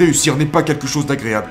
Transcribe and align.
Réussir 0.00 0.34
n'est 0.38 0.46
pas 0.46 0.62
quelque 0.62 0.86
chose 0.86 1.04
d'agréable. 1.04 1.50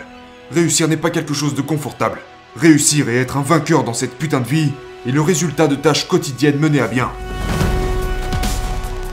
Réussir 0.51 0.87
n'est 0.87 0.97
pas 0.97 1.11
quelque 1.11 1.35
chose 1.35 1.53
de 1.53 1.61
confortable. 1.61 2.17
Réussir 2.55 3.07
et 3.07 3.17
être 3.17 3.37
un 3.37 3.43
vainqueur 3.43 3.83
dans 3.83 3.93
cette 3.93 4.17
putain 4.17 4.39
de 4.39 4.47
vie 4.47 4.71
est 5.05 5.11
le 5.11 5.21
résultat 5.21 5.67
de 5.67 5.75
tâches 5.75 6.07
quotidiennes 6.07 6.57
menées 6.57 6.81
à 6.81 6.87
bien. 6.87 7.11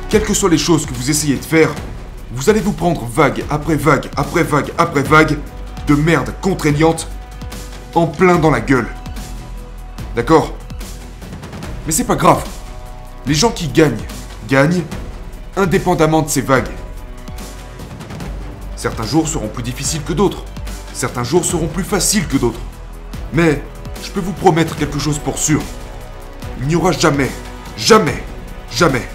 Quelles 0.08 0.24
que 0.24 0.32
soient 0.32 0.48
les 0.48 0.56
choses 0.56 0.86
que 0.86 0.94
vous 0.94 1.10
essayez 1.10 1.36
de 1.36 1.44
faire, 1.44 1.68
vous 2.32 2.48
allez 2.48 2.60
vous 2.60 2.72
prendre 2.72 3.04
vague 3.04 3.44
après 3.50 3.76
vague 3.76 4.06
après 4.16 4.42
vague 4.42 4.72
après 4.78 5.02
vague 5.02 5.36
de 5.86 5.94
merde 5.94 6.32
contraignante 6.40 7.06
en 7.94 8.06
plein 8.06 8.36
dans 8.36 8.50
la 8.50 8.60
gueule. 8.60 8.88
D'accord? 10.14 10.54
Mais 11.84 11.92
c'est 11.92 12.04
pas 12.04 12.16
grave. 12.16 12.42
Les 13.26 13.34
gens 13.34 13.50
qui 13.50 13.68
gagnent, 13.68 14.06
gagnent 14.48 14.84
indépendamment 15.58 16.22
de 16.22 16.30
ces 16.30 16.40
vagues. 16.40 16.70
Certains 18.76 19.06
jours 19.06 19.26
seront 19.26 19.48
plus 19.48 19.62
difficiles 19.62 20.02
que 20.02 20.12
d'autres. 20.12 20.44
Certains 20.92 21.24
jours 21.24 21.46
seront 21.46 21.66
plus 21.66 21.82
faciles 21.82 22.26
que 22.28 22.36
d'autres. 22.36 22.60
Mais 23.32 23.62
je 24.02 24.10
peux 24.10 24.20
vous 24.20 24.34
promettre 24.34 24.76
quelque 24.76 24.98
chose 24.98 25.18
pour 25.18 25.38
sûr. 25.38 25.62
Il 26.60 26.68
n'y 26.68 26.76
aura 26.76 26.92
jamais, 26.92 27.30
jamais, 27.78 28.22
jamais 28.70 29.08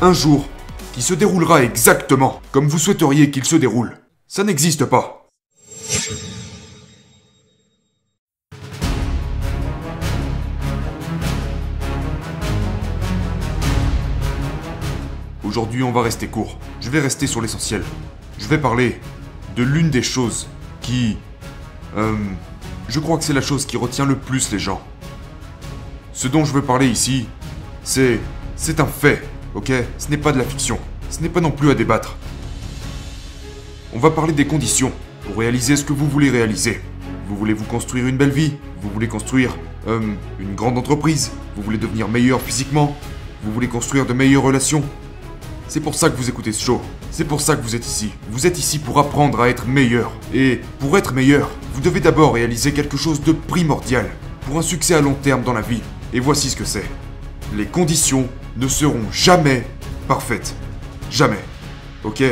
un 0.00 0.12
jour 0.12 0.46
qui 0.92 1.02
se 1.02 1.14
déroulera 1.14 1.62
exactement 1.62 2.40
comme 2.52 2.68
vous 2.68 2.78
souhaiteriez 2.78 3.30
qu'il 3.30 3.44
se 3.44 3.56
déroule. 3.56 3.98
Ça 4.28 4.44
n'existe 4.44 4.84
pas. 4.84 5.26
Aujourd'hui, 15.44 15.82
on 15.82 15.92
va 15.92 16.02
rester 16.02 16.28
court. 16.28 16.56
Je 16.80 16.88
vais 16.88 17.00
rester 17.00 17.26
sur 17.26 17.42
l'essentiel. 17.42 17.82
Je 18.42 18.48
vais 18.48 18.58
parler 18.58 18.98
de 19.54 19.62
l'une 19.62 19.88
des 19.88 20.02
choses 20.02 20.48
qui... 20.80 21.16
Euh, 21.96 22.16
je 22.88 22.98
crois 22.98 23.16
que 23.16 23.22
c'est 23.22 23.32
la 23.32 23.40
chose 23.40 23.66
qui 23.66 23.76
retient 23.76 24.04
le 24.04 24.16
plus 24.16 24.50
les 24.50 24.58
gens. 24.58 24.82
Ce 26.12 26.26
dont 26.26 26.44
je 26.44 26.52
veux 26.52 26.62
parler 26.62 26.88
ici, 26.88 27.28
c'est... 27.84 28.18
C'est 28.56 28.80
un 28.80 28.86
fait, 28.86 29.22
ok? 29.54 29.72
Ce 29.96 30.08
n'est 30.10 30.16
pas 30.16 30.32
de 30.32 30.38
la 30.38 30.44
fiction. 30.44 30.80
Ce 31.08 31.20
n'est 31.20 31.28
pas 31.28 31.40
non 31.40 31.52
plus 31.52 31.70
à 31.70 31.76
débattre. 31.76 32.16
On 33.92 34.00
va 34.00 34.10
parler 34.10 34.32
des 34.32 34.46
conditions 34.46 34.90
pour 35.24 35.36
réaliser 35.36 35.76
ce 35.76 35.84
que 35.84 35.92
vous 35.92 36.08
voulez 36.08 36.28
réaliser. 36.28 36.80
Vous 37.28 37.36
voulez 37.36 37.54
vous 37.54 37.64
construire 37.64 38.08
une 38.08 38.16
belle 38.16 38.32
vie? 38.32 38.56
Vous 38.82 38.90
voulez 38.90 39.08
construire 39.08 39.56
euh, 39.86 40.00
une 40.40 40.56
grande 40.56 40.76
entreprise? 40.78 41.30
Vous 41.54 41.62
voulez 41.62 41.78
devenir 41.78 42.08
meilleur 42.08 42.40
physiquement? 42.40 42.96
Vous 43.44 43.52
voulez 43.52 43.68
construire 43.68 44.04
de 44.04 44.12
meilleures 44.12 44.42
relations? 44.42 44.82
C'est 45.72 45.80
pour 45.80 45.94
ça 45.94 46.10
que 46.10 46.16
vous 46.18 46.28
écoutez 46.28 46.52
ce 46.52 46.62
show. 46.62 46.82
C'est 47.10 47.24
pour 47.24 47.40
ça 47.40 47.56
que 47.56 47.62
vous 47.62 47.74
êtes 47.74 47.86
ici. 47.86 48.12
Vous 48.28 48.46
êtes 48.46 48.58
ici 48.58 48.78
pour 48.78 48.98
apprendre 48.98 49.40
à 49.40 49.48
être 49.48 49.66
meilleur. 49.66 50.12
Et 50.34 50.60
pour 50.78 50.98
être 50.98 51.14
meilleur, 51.14 51.48
vous 51.72 51.80
devez 51.80 52.00
d'abord 52.00 52.34
réaliser 52.34 52.72
quelque 52.72 52.98
chose 52.98 53.22
de 53.22 53.32
primordial 53.32 54.10
pour 54.42 54.58
un 54.58 54.62
succès 54.62 54.92
à 54.92 55.00
long 55.00 55.14
terme 55.14 55.42
dans 55.42 55.54
la 55.54 55.62
vie. 55.62 55.80
Et 56.12 56.20
voici 56.20 56.50
ce 56.50 56.56
que 56.56 56.66
c'est. 56.66 56.84
Les 57.56 57.64
conditions 57.64 58.28
ne 58.58 58.68
seront 58.68 59.10
jamais 59.10 59.66
parfaites. 60.08 60.54
Jamais. 61.10 61.40
Ok? 62.04 62.22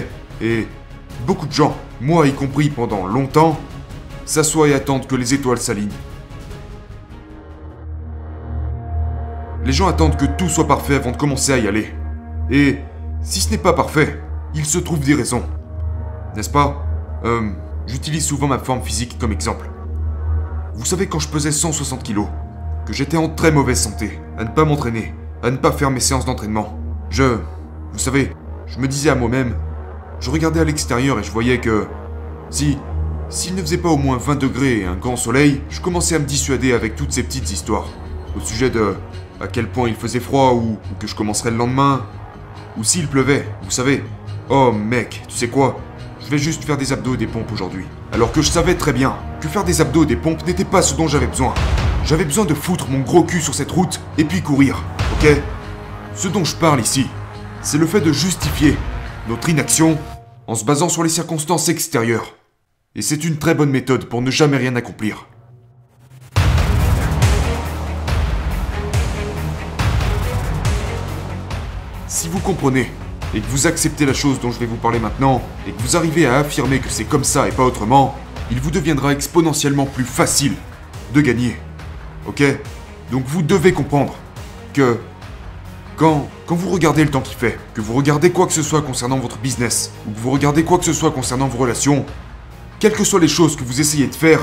Et 0.43 0.67
beaucoup 1.27 1.47
de 1.47 1.53
gens, 1.53 1.75
moi 1.99 2.27
y 2.27 2.35
compris 2.35 2.69
pendant 2.69 3.07
longtemps, 3.07 3.59
s'assoient 4.27 4.69
et 4.69 4.75
attendent 4.75 5.07
que 5.07 5.17
les 5.17 5.33
étoiles 5.33 5.57
s'alignent. 5.57 5.89
Les 9.65 9.73
gens 9.73 9.89
attendent 9.89 10.19
que 10.19 10.27
tout 10.27 10.51
soit 10.51 10.69
parfait 10.69 10.97
avant 10.97 11.13
de 11.13 11.17
commencer 11.17 11.55
à 11.55 11.57
y 11.57 11.67
aller. 11.67 11.95
Et 12.51 12.81
si 13.23 13.41
ce 13.41 13.51
n'est 13.51 13.59
pas 13.59 13.73
parfait, 13.73 14.21
il 14.55 14.65
se 14.65 14.79
trouve 14.79 15.01
des 15.01 15.15
raisons. 15.15 15.43
N'est-ce 16.35 16.51
pas? 16.51 16.85
Euh, 17.25 17.51
j'utilise 17.87 18.25
souvent 18.25 18.47
ma 18.47 18.59
forme 18.59 18.83
physique 18.83 19.19
comme 19.19 19.33
exemple. 19.33 19.71
Vous 20.75 20.85
savez 20.85 21.07
quand 21.07 21.19
je 21.19 21.29
pesais 21.29 21.53
160 21.53 22.03
kilos, 22.03 22.29
que 22.87 22.93
j'étais 22.93 23.17
en 23.17 23.29
très 23.29 23.53
mauvaise 23.53 23.81
santé, 23.81 24.19
à 24.39 24.45
ne 24.45 24.49
pas 24.49 24.65
m'entraîner, 24.65 25.15
à 25.43 25.51
ne 25.51 25.57
pas 25.57 25.73
faire 25.73 25.91
mes 25.91 26.01
séances 26.01 26.25
d'entraînement. 26.25 26.79
Je... 27.11 27.39
Vous 27.93 27.99
savez, 27.99 28.33
je 28.67 28.79
me 28.79 28.89
disais 28.89 29.11
à 29.11 29.15
moi-même, 29.15 29.55
je 30.21 30.31
regardais 30.31 30.61
à 30.61 30.65
l'extérieur 30.65 31.19
et 31.19 31.23
je 31.23 31.31
voyais 31.31 31.61
que... 31.61 31.87
Si... 32.51 32.79
S'il 33.29 33.55
ne 33.55 33.61
faisait 33.61 33.79
pas 33.79 33.91
au 33.91 33.97
moins 33.97 34.17
20 34.17 34.41
degrés 34.41 34.81
et 34.81 34.87
un 34.87 34.97
grand 34.97 35.15
soleil, 35.15 35.63
je 35.71 35.81
commençais 35.81 36.17
à 36.17 36.19
me 36.19 36.25
dissuader 36.25 36.73
avec 36.73 36.97
toutes 36.97 37.13
ces 37.13 37.23
petites 37.23 37.53
histoires. 37.53 37.87
Au 38.37 38.41
sujet 38.41 38.71
de... 38.71 38.97
à 39.41 39.47
quel 39.47 39.69
point 39.69 39.89
il 39.89 39.95
faisait 39.95 40.19
froid 40.19 40.55
ou, 40.55 40.73
ou 40.73 40.95
que 40.99 41.07
je 41.07 41.15
commencerais 41.15 41.53
le 41.53 41.57
lendemain. 41.57 42.07
Ou 42.77 42.85
s'il 42.85 43.09
pleuvait, 43.09 43.47
vous 43.63 43.71
savez. 43.71 44.05
Oh 44.49 44.73
mec, 44.73 45.23
tu 45.29 45.37
sais 45.37 45.49
quoi? 45.49 45.81
Je 46.25 46.31
vais 46.31 46.39
juste 46.39 46.65
faire 46.65 46.77
des 46.77 46.93
abdos 46.93 47.15
et 47.15 47.19
des 47.19 47.27
pompes 47.27 47.51
aujourd'hui. 47.53 47.85
Alors 48.13 48.33
que 48.33 48.43
je 48.43 48.51
savais 48.51 48.75
très 48.75 48.93
bien 48.93 49.17
que 49.41 49.49
faire 49.49 49.65
des 49.65 49.81
abdos 49.81 50.05
et 50.05 50.07
des 50.07 50.17
pompes 50.17 50.47
n'était 50.47 50.65
pas 50.65 50.83
ce 50.83 50.95
dont 50.95 51.09
j'avais 51.09 51.27
besoin. 51.27 51.55
J'avais 52.05 52.25
besoin 52.25 52.45
de 52.45 52.55
foutre 52.55 52.89
mon 52.89 53.01
gros 53.01 53.25
cul 53.25 53.41
sur 53.41 53.55
cette 53.55 53.71
route 53.71 54.01
et 54.19 54.25
puis 54.25 54.43
courir, 54.43 54.83
ok? 55.15 55.29
Ce 56.15 56.29
dont 56.29 56.45
je 56.45 56.57
parle 56.57 56.81
ici, 56.81 57.07
c'est 57.63 57.79
le 57.79 57.87
fait 57.87 58.01
de 58.01 58.13
justifier 58.13 58.77
notre 59.29 59.49
inaction 59.49 59.99
en 60.47 60.55
se 60.55 60.65
basant 60.65 60.89
sur 60.89 61.03
les 61.03 61.09
circonstances 61.09 61.69
extérieures. 61.69 62.35
Et 62.95 63.03
c'est 63.03 63.25
une 63.25 63.39
très 63.39 63.55
bonne 63.55 63.71
méthode 63.71 64.07
pour 64.07 64.23
ne 64.23 64.31
jamais 64.31 64.57
rien 64.57 64.75
accomplir. 64.77 65.29
Si 72.11 72.27
vous 72.27 72.41
comprenez 72.41 72.91
et 73.33 73.41
que 73.41 73.47
vous 73.47 73.69
acceptez 73.69 74.05
la 74.05 74.13
chose 74.13 74.41
dont 74.41 74.51
je 74.51 74.59
vais 74.59 74.67
vous 74.67 74.75
parler 74.75 74.99
maintenant, 74.99 75.41
et 75.65 75.71
que 75.71 75.81
vous 75.81 75.97
arrivez 75.97 76.27
à 76.27 76.39
affirmer 76.39 76.81
que 76.81 76.89
c'est 76.89 77.05
comme 77.05 77.23
ça 77.23 77.47
et 77.47 77.53
pas 77.53 77.63
autrement, 77.63 78.17
il 78.51 78.61
vous 78.61 78.73
deviendra 78.73 79.13
exponentiellement 79.13 79.87
plus 79.87 80.05
facile 80.05 80.55
de 81.15 81.21
gagner. 81.21 81.57
Ok? 82.27 82.43
Donc 83.13 83.23
vous 83.29 83.43
devez 83.43 83.73
comprendre 83.73 84.17
que 84.75 84.99
quand, 85.97 86.29
vous 86.49 86.71
regardez 86.71 87.05
le 87.05 87.11
temps 87.11 87.21
qu'il 87.21 87.37
fait, 87.37 87.57
que 87.75 87.81
vous 87.81 87.95
regardez 87.95 88.33
quoi 88.33 88.49
que 88.49 88.53
ce 88.53 88.65
soit 88.65 88.83
concernant 88.83 89.19
votre 89.21 89.39
business, 89.39 89.93
ou 90.09 90.11
que 90.11 90.19
vous 90.19 90.33
regardez 90.33 90.65
quoi 90.65 90.79
que 90.79 90.85
ce 90.87 90.93
soit 90.93 91.13
concernant 91.13 91.47
vos 91.47 91.59
relations, 91.59 92.05
quelles 92.81 92.95
que 92.95 93.05
soient 93.05 93.21
les 93.21 93.29
choses 93.29 93.55
que 93.55 93.63
vous 93.63 93.81
essayez 93.81 94.09
de 94.09 94.15
faire, 94.17 94.41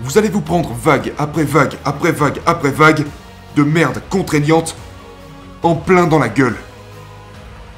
vous 0.00 0.18
allez 0.18 0.28
vous 0.28 0.42
prendre 0.42 0.74
vague 0.74 1.14
après 1.16 1.44
vague 1.44 1.78
après 1.86 2.12
vague 2.12 2.42
après 2.44 2.70
vague 2.70 3.06
de 3.56 3.62
merde 3.62 4.02
contraignante 4.10 4.76
en 5.62 5.74
plein 5.74 6.06
dans 6.06 6.18
la 6.18 6.28
gueule. 6.28 6.56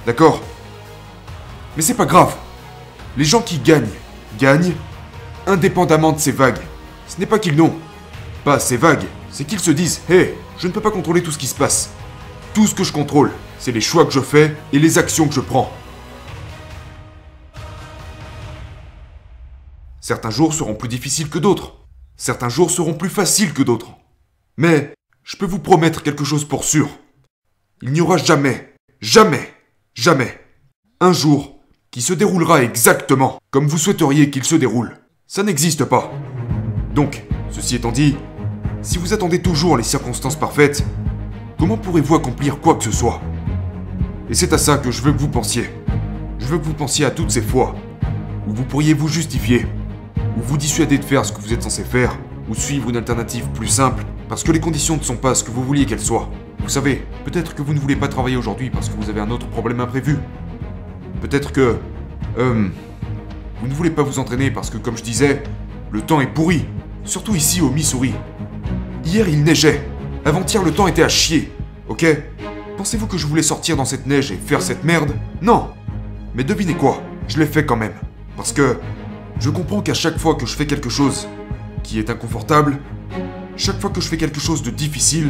D'accord 0.06 0.40
Mais 1.76 1.82
c'est 1.82 1.94
pas 1.94 2.06
grave. 2.06 2.34
Les 3.16 3.24
gens 3.24 3.42
qui 3.42 3.58
gagnent, 3.58 3.88
gagnent 4.38 4.74
indépendamment 5.46 6.12
de 6.12 6.18
ces 6.18 6.32
vagues. 6.32 6.60
Ce 7.06 7.18
n'est 7.18 7.26
pas 7.26 7.38
qu'ils 7.38 7.56
n'ont 7.56 7.74
pas 8.44 8.58
ces 8.58 8.76
vagues, 8.76 9.04
c'est 9.30 9.44
qu'ils 9.44 9.60
se 9.60 9.70
disent 9.70 10.00
Hé, 10.08 10.34
je 10.58 10.66
ne 10.66 10.72
peux 10.72 10.80
pas 10.80 10.90
contrôler 10.90 11.22
tout 11.22 11.32
ce 11.32 11.38
qui 11.38 11.46
se 11.46 11.54
passe. 11.54 11.90
Tout 12.54 12.66
ce 12.66 12.74
que 12.74 12.84
je 12.84 12.92
contrôle, 12.92 13.32
c'est 13.58 13.72
les 13.72 13.80
choix 13.80 14.04
que 14.04 14.12
je 14.12 14.20
fais 14.20 14.56
et 14.72 14.78
les 14.78 14.98
actions 14.98 15.28
que 15.28 15.34
je 15.34 15.40
prends. 15.40 15.70
Certains 20.00 20.30
jours 20.30 20.54
seront 20.54 20.74
plus 20.74 20.88
difficiles 20.88 21.28
que 21.28 21.38
d'autres. 21.38 21.76
Certains 22.16 22.48
jours 22.48 22.70
seront 22.70 22.94
plus 22.94 23.10
faciles 23.10 23.52
que 23.52 23.62
d'autres. 23.62 23.92
Mais 24.56 24.92
je 25.22 25.36
peux 25.36 25.46
vous 25.46 25.58
promettre 25.58 26.02
quelque 26.02 26.24
chose 26.24 26.44
pour 26.44 26.64
sûr. 26.64 26.88
Il 27.82 27.92
n'y 27.92 28.00
aura 28.00 28.16
jamais, 28.16 28.74
jamais, 29.00 29.54
jamais 29.94 30.40
un 31.00 31.12
jour 31.12 31.60
qui 31.90 32.02
se 32.02 32.12
déroulera 32.12 32.62
exactement 32.62 33.38
comme 33.50 33.66
vous 33.66 33.78
souhaiteriez 33.78 34.30
qu'il 34.30 34.44
se 34.44 34.54
déroule. 34.54 34.96
Ça 35.26 35.42
n'existe 35.42 35.84
pas. 35.84 36.12
Donc, 36.94 37.24
ceci 37.50 37.76
étant 37.76 37.92
dit, 37.92 38.16
si 38.82 38.98
vous 38.98 39.12
attendez 39.12 39.40
toujours 39.42 39.76
les 39.76 39.82
circonstances 39.82 40.36
parfaites, 40.36 40.84
comment 41.58 41.76
pourrez-vous 41.76 42.14
accomplir 42.14 42.60
quoi 42.60 42.74
que 42.74 42.84
ce 42.84 42.92
soit? 42.92 43.20
Et 44.28 44.34
c'est 44.34 44.52
à 44.52 44.58
ça 44.58 44.78
que 44.78 44.90
je 44.90 45.02
veux 45.02 45.12
que 45.12 45.18
vous 45.18 45.28
pensiez. 45.28 45.70
Je 46.38 46.46
veux 46.46 46.58
que 46.58 46.64
vous 46.64 46.74
pensiez 46.74 47.04
à 47.04 47.10
toutes 47.10 47.30
ces 47.30 47.42
fois 47.42 47.74
où 48.46 48.52
vous 48.52 48.64
pourriez 48.64 48.94
vous 48.94 49.08
justifier, 49.08 49.66
ou 50.36 50.42
vous 50.42 50.56
dissuader 50.56 50.98
de 50.98 51.04
faire 51.04 51.24
ce 51.24 51.32
que 51.32 51.40
vous 51.40 51.52
êtes 51.52 51.62
censé 51.62 51.84
faire, 51.84 52.18
ou 52.48 52.54
suivre 52.54 52.88
une 52.88 52.96
alternative 52.96 53.46
plus 53.54 53.68
simple, 53.68 54.04
parce 54.28 54.42
que 54.42 54.52
les 54.52 54.60
conditions 54.60 54.96
ne 54.96 55.02
sont 55.02 55.16
pas 55.16 55.34
ce 55.34 55.44
que 55.44 55.50
vous 55.50 55.62
vouliez 55.62 55.86
qu'elles 55.86 56.00
soient. 56.00 56.28
Vous 56.62 56.68
savez, 56.68 57.04
peut-être 57.24 57.54
que 57.54 57.62
vous 57.62 57.74
ne 57.74 57.80
voulez 57.80 57.96
pas 57.96 58.08
travailler 58.08 58.36
aujourd'hui 58.36 58.70
parce 58.70 58.88
que 58.88 58.96
vous 58.96 59.10
avez 59.10 59.20
un 59.20 59.30
autre 59.30 59.46
problème 59.48 59.80
imprévu. 59.80 60.18
Peut-être 61.20 61.52
que... 61.52 61.76
Euh... 62.38 62.68
Vous 63.60 63.68
ne 63.68 63.74
voulez 63.74 63.90
pas 63.90 64.02
vous 64.02 64.18
entraîner 64.18 64.50
parce 64.50 64.70
que, 64.70 64.78
comme 64.78 64.96
je 64.96 65.02
disais, 65.02 65.42
le 65.90 66.00
temps 66.00 66.22
est 66.22 66.26
pourri. 66.26 66.64
Surtout 67.04 67.34
ici 67.34 67.60
au 67.60 67.70
Missouri. 67.70 68.14
Hier, 69.04 69.28
il 69.28 69.42
neigeait. 69.42 69.86
Avant-hier, 70.24 70.62
le 70.62 70.72
temps 70.72 70.86
était 70.86 71.02
à 71.02 71.08
chier. 71.08 71.52
Ok? 71.88 72.06
Pensez-vous 72.78 73.06
que 73.06 73.18
je 73.18 73.26
voulais 73.26 73.42
sortir 73.42 73.76
dans 73.76 73.84
cette 73.84 74.06
neige 74.06 74.32
et 74.32 74.36
faire 74.36 74.62
cette 74.62 74.84
merde? 74.84 75.12
Non 75.42 75.68
Mais 76.34 76.44
devinez 76.44 76.74
quoi? 76.74 77.02
Je 77.28 77.38
l'ai 77.38 77.46
fait 77.46 77.66
quand 77.66 77.76
même. 77.76 77.92
Parce 78.36 78.52
que 78.52 78.78
je 79.38 79.50
comprends 79.50 79.82
qu'à 79.82 79.92
chaque 79.92 80.16
fois 80.16 80.34
que 80.36 80.46
je 80.46 80.56
fais 80.56 80.66
quelque 80.66 80.88
chose 80.88 81.28
qui 81.82 81.98
est 81.98 82.08
inconfortable, 82.08 82.78
chaque 83.56 83.78
fois 83.78 83.90
que 83.90 84.00
je 84.00 84.08
fais 84.08 84.16
quelque 84.16 84.40
chose 84.40 84.62
de 84.62 84.70
difficile, 84.70 85.28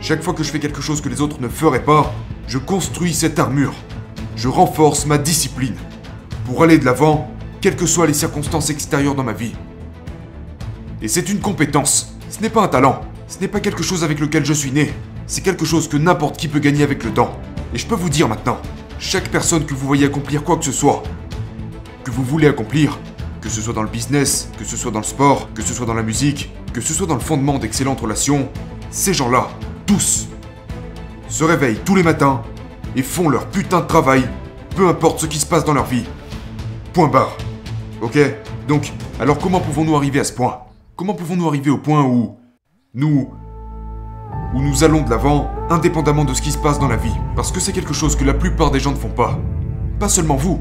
chaque 0.00 0.22
fois 0.22 0.32
que 0.32 0.42
je 0.42 0.50
fais 0.50 0.60
quelque 0.60 0.80
chose 0.80 1.02
que 1.02 1.10
les 1.10 1.20
autres 1.20 1.40
ne 1.40 1.48
feraient 1.48 1.84
pas, 1.84 2.12
je 2.48 2.56
construis 2.56 3.12
cette 3.12 3.38
armure. 3.38 3.74
Je 4.34 4.48
renforce 4.48 5.04
ma 5.04 5.18
discipline 5.18 5.76
pour 6.46 6.62
aller 6.62 6.78
de 6.78 6.86
l'avant 6.86 7.30
quelles 7.60 7.76
que 7.76 7.84
soient 7.86 8.06
les 8.06 8.14
circonstances 8.14 8.70
extérieures 8.70 9.14
dans 9.14 9.24
ma 9.24 9.34
vie. 9.34 9.52
Et 11.02 11.08
c'est 11.08 11.28
une 11.28 11.40
compétence, 11.40 12.16
ce 12.30 12.40
n'est 12.40 12.48
pas 12.48 12.62
un 12.62 12.68
talent, 12.68 13.02
ce 13.28 13.38
n'est 13.40 13.48
pas 13.48 13.60
quelque 13.60 13.82
chose 13.82 14.02
avec 14.02 14.20
lequel 14.20 14.44
je 14.44 14.54
suis 14.54 14.72
né, 14.72 14.90
c'est 15.26 15.42
quelque 15.42 15.66
chose 15.66 15.86
que 15.86 15.98
n'importe 15.98 16.38
qui 16.38 16.48
peut 16.48 16.58
gagner 16.58 16.82
avec 16.82 17.04
le 17.04 17.10
temps. 17.10 17.38
Et 17.74 17.78
je 17.78 17.86
peux 17.86 17.94
vous 17.94 18.08
dire 18.08 18.28
maintenant, 18.28 18.58
chaque 18.98 19.28
personne 19.28 19.66
que 19.66 19.74
vous 19.74 19.86
voyez 19.86 20.06
accomplir 20.06 20.44
quoi 20.44 20.56
que 20.56 20.64
ce 20.64 20.72
soit, 20.72 21.02
que 22.04 22.10
vous 22.10 22.24
voulez 22.24 22.48
accomplir, 22.48 22.98
que 23.42 23.50
ce 23.50 23.60
soit 23.60 23.74
dans 23.74 23.82
le 23.82 23.88
business, 23.88 24.50
que 24.58 24.64
ce 24.64 24.78
soit 24.78 24.90
dans 24.90 25.00
le 25.00 25.04
sport, 25.04 25.52
que 25.54 25.62
ce 25.62 25.74
soit 25.74 25.86
dans 25.86 25.94
la 25.94 26.02
musique, 26.02 26.50
que 26.72 26.80
ce 26.80 26.94
soit 26.94 27.06
dans 27.06 27.14
le 27.14 27.20
fondement 27.20 27.58
d'excellentes 27.58 28.00
relations, 28.00 28.48
ces 28.90 29.14
gens-là, 29.14 29.48
tous, 29.90 30.28
se 31.28 31.42
réveillent 31.42 31.80
tous 31.84 31.96
les 31.96 32.04
matins 32.04 32.42
et 32.94 33.02
font 33.02 33.28
leur 33.28 33.48
putain 33.48 33.80
de 33.80 33.86
travail, 33.86 34.22
peu 34.76 34.86
importe 34.86 35.18
ce 35.18 35.26
qui 35.26 35.40
se 35.40 35.46
passe 35.46 35.64
dans 35.64 35.72
leur 35.72 35.86
vie. 35.86 36.04
Point 36.92 37.08
barre. 37.08 37.36
Ok? 38.00 38.16
Donc, 38.68 38.92
alors 39.18 39.38
comment 39.38 39.58
pouvons-nous 39.58 39.96
arriver 39.96 40.20
à 40.20 40.24
ce 40.24 40.32
point? 40.32 40.60
Comment 40.94 41.14
pouvons-nous 41.14 41.48
arriver 41.48 41.72
au 41.72 41.78
point 41.78 42.04
où 42.04 42.36
nous 42.94 43.30
où 44.54 44.62
nous 44.62 44.84
allons 44.84 45.02
de 45.02 45.10
l'avant, 45.10 45.50
indépendamment 45.70 46.24
de 46.24 46.34
ce 46.34 46.42
qui 46.42 46.52
se 46.52 46.58
passe 46.58 46.78
dans 46.78 46.88
la 46.88 46.96
vie, 46.96 47.14
parce 47.34 47.50
que 47.50 47.58
c'est 47.58 47.72
quelque 47.72 47.92
chose 47.92 48.14
que 48.14 48.24
la 48.24 48.34
plupart 48.34 48.70
des 48.70 48.78
gens 48.78 48.92
ne 48.92 48.96
font 48.96 49.08
pas. 49.08 49.40
Pas 49.98 50.08
seulement 50.08 50.36
vous. 50.36 50.60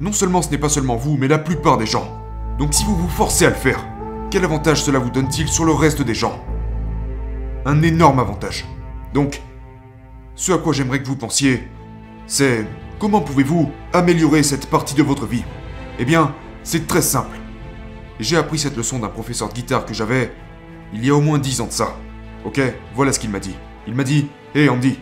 Non 0.00 0.12
seulement 0.12 0.42
ce 0.42 0.50
n'est 0.50 0.58
pas 0.58 0.68
seulement 0.68 0.96
vous, 0.96 1.16
mais 1.16 1.28
la 1.28 1.38
plupart 1.38 1.78
des 1.78 1.86
gens. 1.86 2.08
Donc 2.58 2.74
si 2.74 2.84
vous 2.84 2.94
vous 2.94 3.08
forcez 3.08 3.46
à 3.46 3.50
le 3.50 3.54
faire, 3.54 3.82
quel 4.30 4.44
avantage 4.44 4.82
cela 4.82 4.98
vous 4.98 5.10
donne-t-il 5.10 5.48
sur 5.48 5.64
le 5.64 5.72
reste 5.72 6.02
des 6.02 6.14
gens? 6.14 6.38
Un 7.66 7.82
énorme 7.82 8.18
avantage. 8.18 8.66
Donc, 9.14 9.40
ce 10.34 10.52
à 10.52 10.58
quoi 10.58 10.72
j'aimerais 10.74 11.00
que 11.00 11.06
vous 11.06 11.16
pensiez, 11.16 11.66
c'est 12.26 12.66
comment 12.98 13.22
pouvez-vous 13.22 13.70
améliorer 13.92 14.42
cette 14.42 14.66
partie 14.66 14.94
de 14.94 15.02
votre 15.02 15.24
vie? 15.24 15.44
Eh 15.98 16.04
bien, 16.04 16.34
c'est 16.62 16.86
très 16.86 17.00
simple. 17.00 17.38
J'ai 18.20 18.36
appris 18.36 18.58
cette 18.58 18.76
leçon 18.76 18.98
d'un 18.98 19.08
professeur 19.08 19.48
de 19.48 19.54
guitare 19.54 19.86
que 19.86 19.94
j'avais 19.94 20.32
il 20.92 21.04
y 21.04 21.10
a 21.10 21.14
au 21.14 21.20
moins 21.20 21.38
10 21.38 21.62
ans 21.62 21.66
de 21.66 21.72
ça. 21.72 21.96
Ok, 22.44 22.60
voilà 22.94 23.12
ce 23.12 23.18
qu'il 23.18 23.30
m'a 23.30 23.40
dit. 23.40 23.54
Il 23.86 23.94
m'a 23.94 24.04
dit 24.04 24.28
Hé 24.54 24.68
Andy, 24.68 24.98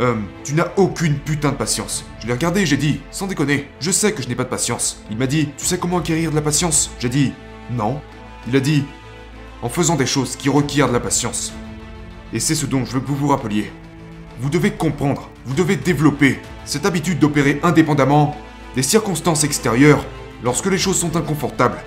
euh, 0.00 0.14
tu 0.44 0.54
n'as 0.54 0.68
aucune 0.76 1.18
putain 1.18 1.52
de 1.52 1.56
patience. 1.56 2.04
Je 2.20 2.26
l'ai 2.26 2.34
regardé 2.34 2.60
et 2.60 2.66
j'ai 2.66 2.76
dit 2.76 3.00
Sans 3.10 3.26
déconner, 3.26 3.68
je 3.80 3.90
sais 3.90 4.12
que 4.12 4.22
je 4.22 4.28
n'ai 4.28 4.34
pas 4.34 4.44
de 4.44 4.50
patience. 4.50 5.02
Il 5.10 5.16
m'a 5.16 5.26
dit 5.26 5.48
Tu 5.56 5.64
sais 5.64 5.78
comment 5.78 5.98
acquérir 5.98 6.30
de 6.30 6.36
la 6.36 6.42
patience? 6.42 6.90
J'ai 6.98 7.08
dit 7.08 7.32
Non. 7.70 8.00
Il 8.46 8.54
a 8.56 8.60
dit 8.60 8.84
En 9.62 9.70
faisant 9.70 9.96
des 9.96 10.06
choses 10.06 10.36
qui 10.36 10.50
requièrent 10.50 10.88
de 10.88 10.92
la 10.92 11.00
patience. 11.00 11.54
Et 12.34 12.40
c'est 12.40 12.56
ce 12.56 12.66
dont 12.66 12.84
je 12.84 12.94
veux 12.94 13.00
que 13.00 13.06
vous 13.06 13.14
vous 13.14 13.28
rappeliez. 13.28 13.70
Vous 14.40 14.50
devez 14.50 14.72
comprendre, 14.72 15.30
vous 15.46 15.54
devez 15.54 15.76
développer 15.76 16.40
cette 16.64 16.84
habitude 16.84 17.20
d'opérer 17.20 17.60
indépendamment 17.62 18.36
des 18.74 18.82
circonstances 18.82 19.44
extérieures 19.44 20.04
lorsque 20.42 20.66
les 20.66 20.76
choses 20.76 20.98
sont 20.98 21.16
inconfortables. 21.16 21.78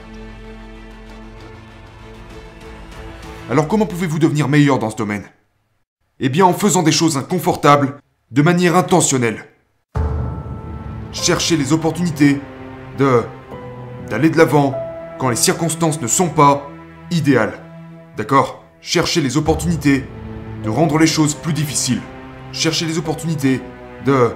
Alors 3.51 3.67
comment 3.67 3.85
pouvez-vous 3.85 4.19
devenir 4.19 4.47
meilleur 4.47 4.79
dans 4.79 4.89
ce 4.89 4.95
domaine? 4.95 5.25
Eh 6.21 6.29
bien 6.29 6.45
en 6.45 6.53
faisant 6.53 6.81
des 6.81 6.93
choses 6.93 7.17
inconfortables 7.17 7.99
de 8.31 8.41
manière 8.41 8.77
intentionnelle. 8.77 9.45
Cherchez 11.11 11.57
les 11.57 11.73
opportunités 11.73 12.39
de 12.97 13.23
d'aller 14.09 14.29
de 14.29 14.37
l'avant 14.37 14.73
quand 15.19 15.27
les 15.27 15.35
circonstances 15.35 16.01
ne 16.01 16.07
sont 16.07 16.29
pas 16.29 16.69
idéales. 17.11 17.59
D'accord? 18.15 18.63
Cherchez 18.79 19.19
les 19.19 19.35
opportunités 19.35 20.05
de 20.63 20.69
rendre 20.69 20.97
les 20.97 21.07
choses 21.07 21.33
plus 21.33 21.53
difficiles. 21.53 22.01
Cherchez 22.51 22.85
les 22.85 22.97
opportunités 22.97 23.61
de 24.05 24.31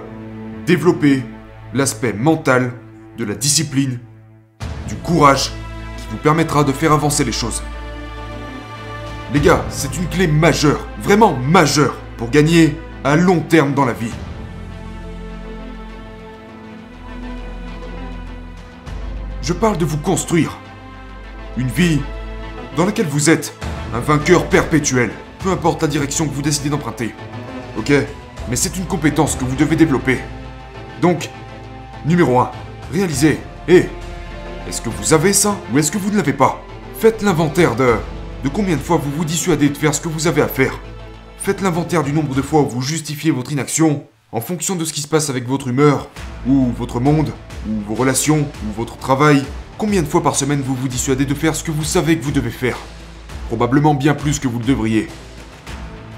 développer 0.66 1.22
l'aspect 1.74 2.12
mental 2.12 2.72
de 3.18 3.24
la 3.24 3.34
discipline, 3.34 3.98
du 4.88 4.96
courage 4.96 5.50
qui 5.96 6.06
vous 6.10 6.16
permettra 6.18 6.64
de 6.64 6.72
faire 6.72 6.92
avancer 6.92 7.24
les 7.24 7.32
choses. 7.32 7.62
Les 9.32 9.40
gars, 9.40 9.64
c'est 9.70 9.96
une 9.96 10.06
clé 10.08 10.26
majeure, 10.26 10.86
vraiment 11.00 11.34
majeure, 11.34 11.96
pour 12.18 12.30
gagner 12.30 12.76
à 13.02 13.16
long 13.16 13.40
terme 13.40 13.72
dans 13.72 13.84
la 13.84 13.94
vie. 13.94 14.12
Je 19.42 19.52
parle 19.52 19.76
de 19.76 19.84
vous 19.84 19.98
construire. 19.98 20.58
Une 21.56 21.68
vie 21.68 22.00
dans 22.76 22.86
laquelle 22.86 23.08
vous 23.08 23.28
êtes 23.28 23.54
un 23.94 24.00
vainqueur 24.00 24.46
perpétuel, 24.46 25.10
peu 25.42 25.50
importe 25.50 25.82
la 25.82 25.88
direction 25.88 26.26
que 26.26 26.34
vous 26.34 26.42
décidez 26.42 26.70
d'emprunter. 26.70 27.14
Ok? 27.78 27.92
Mais 28.48 28.56
c'est 28.56 28.76
une 28.76 28.86
compétence 28.86 29.36
que 29.36 29.44
vous 29.44 29.56
devez 29.56 29.76
développer. 29.76 30.18
Donc, 31.00 31.30
numéro 32.04 32.38
1, 32.38 32.50
réalisez. 32.92 33.38
Et 33.68 33.86
est-ce 34.68 34.80
que 34.80 34.88
vous 34.88 35.12
avez 35.12 35.32
ça 35.32 35.56
ou 35.72 35.78
est-ce 35.78 35.90
que 35.90 35.98
vous 35.98 36.10
ne 36.10 36.16
l'avez 36.16 36.32
pas? 36.32 36.62
Faites 36.98 37.22
l'inventaire 37.22 37.76
de 37.76 37.96
de 38.42 38.48
combien 38.48 38.76
de 38.76 38.82
fois 38.82 38.96
vous 38.96 39.10
vous 39.10 39.24
dissuadez 39.24 39.68
de 39.68 39.76
faire 39.76 39.94
ce 39.94 40.00
que 40.00 40.08
vous 40.08 40.26
avez 40.26 40.42
à 40.42 40.48
faire. 40.48 40.80
Faites 41.38 41.60
l'inventaire 41.60 42.02
du 42.02 42.12
nombre 42.12 42.34
de 42.34 42.42
fois 42.42 42.62
où 42.62 42.68
vous 42.68 42.82
justifiez 42.82 43.30
votre 43.30 43.52
inaction 43.52 44.04
en 44.32 44.40
fonction 44.40 44.74
de 44.74 44.84
ce 44.84 44.92
qui 44.92 45.02
se 45.02 45.08
passe 45.08 45.30
avec 45.30 45.46
votre 45.46 45.68
humeur, 45.68 46.08
ou 46.46 46.72
votre 46.76 47.00
monde, 47.00 47.32
ou 47.68 47.72
vos 47.86 47.94
relations, 47.94 48.40
ou 48.40 48.72
votre 48.76 48.96
travail. 48.96 49.44
Combien 49.76 50.02
de 50.02 50.08
fois 50.08 50.22
par 50.22 50.36
semaine 50.36 50.62
vous 50.62 50.74
vous 50.74 50.88
dissuadez 50.88 51.26
de 51.26 51.34
faire 51.34 51.54
ce 51.54 51.62
que 51.62 51.70
vous 51.70 51.84
savez 51.84 52.18
que 52.18 52.24
vous 52.24 52.32
devez 52.32 52.50
faire? 52.50 52.78
Probablement 53.48 53.94
bien 53.94 54.14
plus 54.14 54.38
que 54.38 54.48
vous 54.48 54.58
le 54.58 54.64
devriez. 54.64 55.08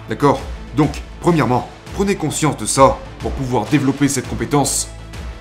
D'accord 0.08 0.40
Donc, 0.76 1.02
premièrement, 1.20 1.68
prenez 1.94 2.14
conscience 2.14 2.56
de 2.56 2.66
ça 2.66 2.98
pour 3.20 3.32
pouvoir 3.32 3.64
développer 3.66 4.08
cette 4.08 4.28
compétence. 4.28 4.88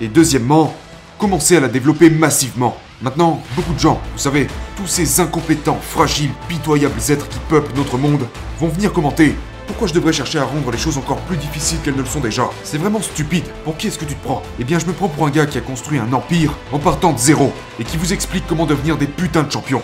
Et 0.00 0.08
deuxièmement, 0.08 0.74
commencez 1.18 1.56
à 1.56 1.60
la 1.60 1.68
développer 1.68 2.10
massivement. 2.10 2.76
Maintenant, 3.02 3.42
beaucoup 3.56 3.74
de 3.74 3.78
gens, 3.78 4.00
vous 4.12 4.18
savez, 4.18 4.46
tous 4.76 4.86
ces 4.86 5.20
incompétents, 5.20 5.78
fragiles, 5.80 6.30
pitoyables 6.48 7.00
êtres 7.10 7.28
qui 7.28 7.38
peuplent 7.48 7.76
notre 7.76 7.98
monde, 7.98 8.26
vont 8.58 8.68
venir 8.68 8.92
commenter. 8.92 9.36
Pourquoi 9.66 9.88
je 9.88 9.94
devrais 9.94 10.12
chercher 10.12 10.38
à 10.38 10.44
rendre 10.44 10.70
les 10.70 10.78
choses 10.78 10.98
encore 10.98 11.20
plus 11.22 11.36
difficiles 11.36 11.78
qu'elles 11.82 11.96
ne 11.96 12.00
le 12.00 12.06
sont 12.06 12.20
déjà? 12.20 12.48
C'est 12.62 12.78
vraiment 12.78 13.00
stupide. 13.00 13.44
Pour 13.64 13.76
qui 13.76 13.88
est-ce 13.88 13.98
que 13.98 14.04
tu 14.04 14.14
te 14.14 14.24
prends? 14.24 14.42
Eh 14.60 14.64
bien, 14.64 14.78
je 14.78 14.86
me 14.86 14.92
prends 14.92 15.08
pour 15.08 15.26
un 15.26 15.30
gars 15.30 15.46
qui 15.46 15.58
a 15.58 15.62
construit 15.62 15.98
un 15.98 16.12
empire 16.12 16.54
en 16.72 16.78
partant 16.78 17.12
de 17.12 17.18
zéro 17.18 17.52
et 17.78 17.84
qui 17.84 17.96
vous 17.96 18.12
explique 18.12 18.46
comment 18.46 18.66
devenir 18.66 18.96
des 18.96 19.06
putains 19.06 19.42
de 19.42 19.50
champions. 19.50 19.82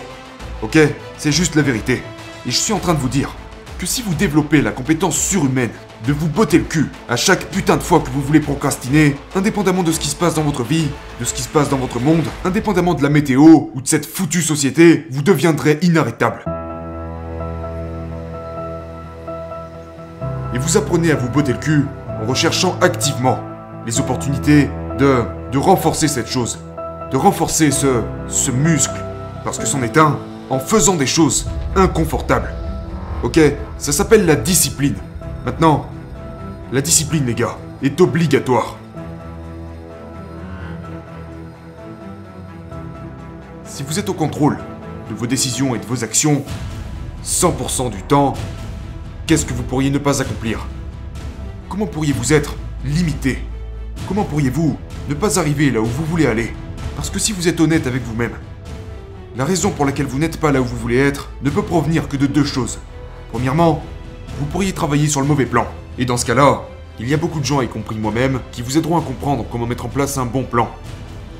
Ok? 0.61 0.77
C'est 1.17 1.31
juste 1.31 1.55
la 1.55 1.61
vérité. 1.63 2.03
Et 2.47 2.51
je 2.51 2.57
suis 2.57 2.73
en 2.73 2.79
train 2.79 2.93
de 2.93 2.99
vous 2.99 3.09
dire 3.09 3.35
que 3.81 3.87
si 3.87 4.03
vous 4.03 4.13
développez 4.13 4.61
la 4.61 4.69
compétence 4.69 5.17
surhumaine 5.17 5.71
de 6.05 6.13
vous 6.13 6.27
botter 6.27 6.59
le 6.59 6.65
cul 6.65 6.85
à 7.09 7.15
chaque 7.15 7.45
putain 7.49 7.77
de 7.77 7.81
fois 7.81 7.99
que 7.99 8.11
vous 8.11 8.21
voulez 8.21 8.39
procrastiner, 8.39 9.15
indépendamment 9.33 9.81
de 9.81 9.91
ce 9.91 9.99
qui 9.99 10.07
se 10.07 10.15
passe 10.15 10.35
dans 10.35 10.43
votre 10.43 10.61
vie, 10.61 10.87
de 11.19 11.25
ce 11.25 11.33
qui 11.33 11.41
se 11.41 11.47
passe 11.47 11.67
dans 11.67 11.77
votre 11.77 11.99
monde, 11.99 12.21
indépendamment 12.45 12.93
de 12.93 13.01
la 13.01 13.09
météo 13.09 13.41
ou 13.73 13.81
de 13.81 13.87
cette 13.87 14.05
foutue 14.05 14.43
société, 14.43 15.07
vous 15.09 15.23
deviendrez 15.23 15.79
inarrêtable. 15.81 16.45
Et 20.53 20.59
vous 20.59 20.77
apprenez 20.77 21.09
à 21.09 21.15
vous 21.15 21.29
botter 21.29 21.53
le 21.53 21.57
cul 21.57 21.85
en 22.21 22.27
recherchant 22.27 22.77
activement 22.81 23.39
les 23.87 23.99
opportunités 23.99 24.69
de, 24.99 25.23
de 25.51 25.57
renforcer 25.57 26.07
cette 26.07 26.27
chose, 26.27 26.59
de 27.09 27.17
renforcer 27.17 27.71
ce, 27.71 28.03
ce 28.27 28.51
muscle, 28.51 29.01
parce 29.43 29.57
que 29.57 29.65
c'en 29.65 29.81
est 29.81 29.97
un, 29.97 30.19
en 30.51 30.59
faisant 30.59 30.97
des 30.97 31.07
choses 31.07 31.49
inconfortables. 31.75 32.60
Ok 33.23 33.39
Ça 33.77 33.91
s'appelle 33.91 34.25
la 34.25 34.35
discipline. 34.35 34.95
Maintenant, 35.45 35.87
la 36.71 36.81
discipline, 36.81 37.25
les 37.25 37.35
gars, 37.35 37.57
est 37.83 38.01
obligatoire. 38.01 38.77
Si 43.63 43.83
vous 43.83 43.99
êtes 43.99 44.09
au 44.09 44.13
contrôle 44.13 44.57
de 45.09 45.15
vos 45.15 45.27
décisions 45.27 45.75
et 45.75 45.79
de 45.79 45.85
vos 45.85 46.03
actions 46.03 46.43
100% 47.23 47.91
du 47.91 48.01
temps, 48.01 48.33
qu'est-ce 49.27 49.45
que 49.45 49.53
vous 49.53 49.63
pourriez 49.63 49.91
ne 49.91 49.99
pas 49.99 50.21
accomplir? 50.21 50.65
Comment 51.69 51.85
pourriez-vous 51.85 52.33
être 52.33 52.55
limité? 52.83 53.39
Comment 54.07 54.23
pourriez-vous 54.23 54.77
ne 55.09 55.13
pas 55.13 55.39
arriver 55.39 55.69
là 55.69 55.79
où 55.81 55.85
vous 55.85 56.05
voulez 56.05 56.25
aller? 56.25 56.53
Parce 56.95 57.09
que 57.09 57.19
si 57.19 57.33
vous 57.33 57.47
êtes 57.47 57.59
honnête 57.59 57.85
avec 57.85 58.03
vous-même, 58.03 58.33
la 59.37 59.45
raison 59.45 59.69
pour 59.69 59.85
laquelle 59.85 60.07
vous 60.07 60.19
n'êtes 60.19 60.37
pas 60.37 60.51
là 60.51 60.59
où 60.61 60.65
vous 60.65 60.77
voulez 60.77 60.97
être 60.97 61.29
ne 61.43 61.49
peut 61.49 61.61
provenir 61.61 62.07
que 62.09 62.17
de 62.17 62.25
deux 62.25 62.43
choses. 62.43 62.79
Premièrement, 63.31 63.83
vous 64.39 64.45
pourriez 64.45 64.73
travailler 64.73 65.07
sur 65.07 65.21
le 65.21 65.27
mauvais 65.27 65.45
plan. 65.45 65.65
Et 65.97 66.05
dans 66.05 66.17
ce 66.17 66.25
cas-là, 66.25 66.63
il 66.99 67.09
y 67.09 67.13
a 67.13 67.17
beaucoup 67.17 67.39
de 67.39 67.45
gens, 67.45 67.61
y 67.61 67.67
compris 67.67 67.97
moi-même, 67.97 68.39
qui 68.51 68.61
vous 68.61 68.77
aideront 68.77 68.97
à 68.97 69.01
comprendre 69.01 69.45
comment 69.51 69.65
mettre 69.65 69.85
en 69.85 69.89
place 69.89 70.17
un 70.17 70.25
bon 70.25 70.43
plan. 70.43 70.69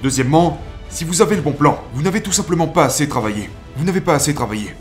Deuxièmement, 0.01 0.59
si 0.89 1.03
vous 1.03 1.21
avez 1.21 1.35
le 1.35 1.41
bon 1.41 1.51
plan, 1.51 1.79
vous 1.93 2.01
n'avez 2.01 2.21
tout 2.21 2.31
simplement 2.31 2.67
pas 2.67 2.85
assez 2.85 3.07
travaillé. 3.07 3.49
Vous 3.77 3.85
n'avez 3.85 4.01
pas 4.01 4.15
assez 4.15 4.33
travaillé. 4.33 4.75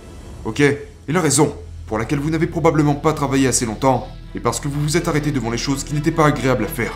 Ok? 0.45 0.61
Et 0.61 0.79
la 1.09 1.21
raison 1.21 1.55
pour 1.87 1.99
laquelle 1.99 2.21
vous 2.21 2.31
n'avez 2.31 2.47
probablement 2.47 2.95
pas 2.95 3.12
travaillé 3.12 3.49
assez 3.49 3.67
longtemps 3.67 4.09
est 4.35 4.40
parce 4.40 4.61
que 4.61 4.69
vous 4.69 4.81
vous 4.81 4.97
êtes 4.97 5.09
arrêté 5.09 5.33
devant 5.33 5.50
les 5.50 5.59
choses 5.59 5.85
qui 5.85 5.95
n'étaient 5.95 6.11
pas 6.11 6.26
agréables 6.26 6.64
à 6.64 6.69
faire. 6.69 6.93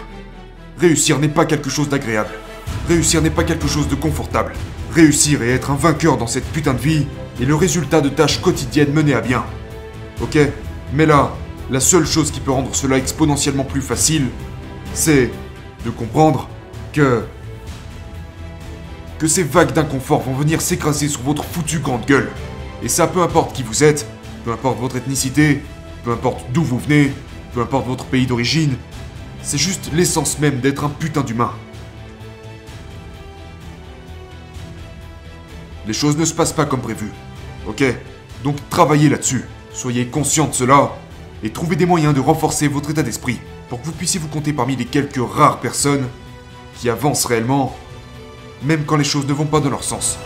Réussir 0.78 1.18
n'est 1.18 1.28
pas 1.28 1.44
quelque 1.44 1.71
chose 1.71 1.88
d'agréable. 1.88 2.30
Réussir 2.88 3.21
n'est 3.23 3.30
pas 3.30 3.44
quelque 3.44 3.68
chose 3.68 3.88
de 3.88 3.94
confortable. 3.94 4.52
Réussir 4.92 5.42
et 5.42 5.50
être 5.50 5.71
un 5.71 5.76
vainqueur 5.76 6.16
dans 6.16 6.26
cette 6.26 6.50
putain 6.52 6.75
de 6.75 6.78
vie 6.78 7.06
est 7.40 7.44
le 7.44 7.54
résultat 7.54 8.00
de 8.00 8.09
tâches 8.09 8.40
quotidiennes 8.40 8.92
menées 8.92 9.14
à 9.14 9.21
bien. 9.21 9.44
Ok 10.21 10.38
Mais 10.92 11.06
là, 11.06 11.33
la 11.71 11.80
seule 11.80 12.06
chose 12.06 12.30
qui 12.30 12.40
peut 12.40 12.52
rendre 12.52 12.75
cela 12.75 12.99
exponentiellement 12.99 13.64
plus 13.64 13.80
facile, 13.80 14.28
c'est 14.92 15.30
de 15.85 15.90
comprendre 15.90 16.49
que 16.92 17.25
que 19.18 19.28
ces 19.28 19.44
vagues 19.44 19.73
d'inconfort 19.73 20.23
vont 20.23 20.35
venir 20.35 20.61
s'écraser 20.61 21.09
sur 21.09 21.23
votre 21.23 21.44
foutue 21.44 21.78
grande 21.78 22.04
gueule. 22.04 22.30
Et 22.83 22.88
ça, 22.88 23.06
peu 23.06 23.23
importe 23.23 23.54
qui 23.54 23.62
vous 23.62 23.85
êtes, 23.85 24.06
peu 24.44 24.52
importe 24.52 24.78
votre 24.78 24.97
ethnicité, 24.97 25.62
peu 26.04 26.12
importe 26.12 26.44
d'où 26.52 26.62
vous 26.62 26.78
venez, 26.78 27.12
peu 27.54 27.62
importe 27.62 27.87
votre 27.87 28.04
pays 28.04 28.26
d'origine, 28.26 28.76
c'est 29.40 29.56
juste 29.56 29.90
l'essence 29.92 30.38
même 30.38 30.61
d'être 30.61 30.85
un 30.85 30.88
putain 30.88 31.23
d'humain. 31.23 31.52
Les 35.87 35.92
choses 35.92 36.16
ne 36.16 36.25
se 36.25 36.35
passent 36.35 36.52
pas 36.52 36.66
comme 36.66 36.80
prévu. 36.80 37.11
Ok? 37.66 37.85
Donc 38.42 38.56
travaillez 38.68 39.09
là-dessus. 39.09 39.44
Soyez 39.74 40.06
conscient 40.06 40.46
de 40.46 40.54
cela 40.54 40.92
et 41.42 41.50
trouvez 41.50 41.74
des 41.74 41.84
moyens 41.84 42.14
de 42.14 42.20
renforcer 42.20 42.68
votre 42.68 42.90
état 42.90 43.02
d'esprit 43.02 43.40
pour 43.68 43.80
que 43.80 43.86
vous 43.86 43.92
puissiez 43.92 44.20
vous 44.20 44.28
compter 44.28 44.52
parmi 44.52 44.76
les 44.76 44.84
quelques 44.84 45.20
rares 45.20 45.58
personnes 45.58 46.06
qui 46.78 46.88
avancent 46.88 47.24
réellement, 47.24 47.76
même 48.62 48.84
quand 48.84 48.96
les 48.96 49.04
choses 49.04 49.26
ne 49.26 49.32
vont 49.32 49.46
pas 49.46 49.58
dans 49.58 49.70
leur 49.70 49.82
sens. 49.82 50.16